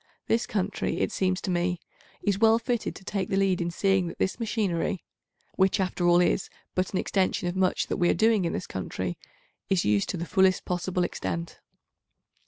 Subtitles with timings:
[0.25, 1.79] This country, it seems to me,
[2.23, 5.03] is well fitted to take the lead in seeing that this machinery,
[5.57, 8.65] which after all is but an extension of much that we are doing in this
[8.65, 9.15] country,
[9.69, 11.59] is used to the fullest possible extent.